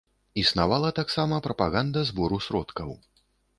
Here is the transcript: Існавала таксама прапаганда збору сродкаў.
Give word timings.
Існавала 0.43 0.89
таксама 0.99 1.35
прапаганда 1.47 1.99
збору 2.13 2.43
сродкаў. 2.49 2.89